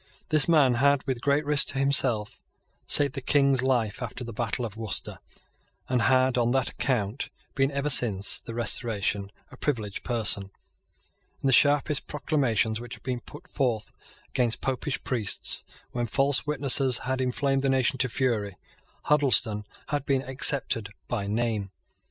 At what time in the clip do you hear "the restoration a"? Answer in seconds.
8.41-9.57